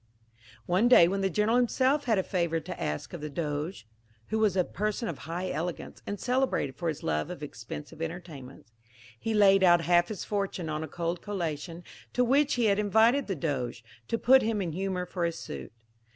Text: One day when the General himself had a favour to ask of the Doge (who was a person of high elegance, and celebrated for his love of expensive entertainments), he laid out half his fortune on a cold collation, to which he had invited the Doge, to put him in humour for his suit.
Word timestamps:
One 0.65 0.87
day 0.87 1.07
when 1.07 1.21
the 1.21 1.29
General 1.29 1.57
himself 1.57 2.05
had 2.05 2.17
a 2.17 2.23
favour 2.23 2.59
to 2.59 2.81
ask 2.81 3.13
of 3.13 3.21
the 3.21 3.29
Doge 3.29 3.85
(who 4.29 4.39
was 4.39 4.57
a 4.57 4.63
person 4.63 5.07
of 5.07 5.19
high 5.29 5.51
elegance, 5.51 6.01
and 6.07 6.19
celebrated 6.19 6.75
for 6.75 6.87
his 6.87 7.03
love 7.03 7.29
of 7.29 7.43
expensive 7.43 8.01
entertainments), 8.01 8.71
he 9.19 9.35
laid 9.35 9.63
out 9.63 9.81
half 9.81 10.07
his 10.07 10.23
fortune 10.25 10.69
on 10.69 10.83
a 10.83 10.87
cold 10.87 11.21
collation, 11.21 11.83
to 12.13 12.23
which 12.23 12.55
he 12.55 12.65
had 12.65 12.79
invited 12.79 13.27
the 13.27 13.35
Doge, 13.35 13.83
to 14.07 14.17
put 14.17 14.41
him 14.41 14.59
in 14.59 14.71
humour 14.71 15.05
for 15.05 15.23
his 15.23 15.37
suit. 15.37 15.71